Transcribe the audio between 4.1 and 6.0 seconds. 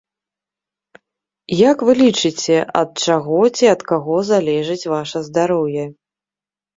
залежыць ваша здароўе?